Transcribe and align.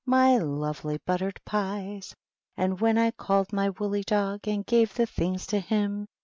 My 0.03 0.39
lovely 0.39 0.97
buttered 1.05 1.39
pies! 1.45 2.15
And 2.57 2.81
when 2.81 2.97
I 2.97 3.11
called 3.11 3.53
my 3.53 3.69
woolly 3.69 4.01
dog. 4.01 4.47
And 4.47 4.65
gave 4.65 4.95
the 4.95 5.05
things 5.05 5.45
to 5.45 5.59
him. 5.59 6.07